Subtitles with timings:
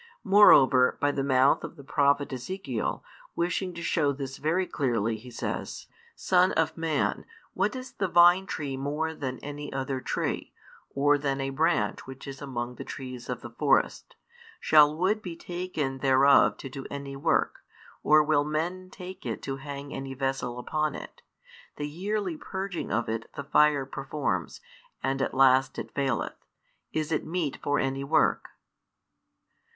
[0.23, 3.03] Moreover, by the mouth of the prophet Ezekiel,
[3.35, 5.69] wishing to show this very clearly, He said:
[6.15, 10.53] Son of man, what is the vine tree more than any other tree,
[10.89, 14.15] or than a branch which is among the trees of the forest?
[14.59, 17.59] Shall wood be taken thereof to do any work?
[18.01, 21.21] Or will men take it to hang any vessel upon it?
[21.75, 24.61] The yearly purging of it the fire performs;
[25.03, 26.43] and at last it faileth.
[26.91, 28.49] Is it meet for any work?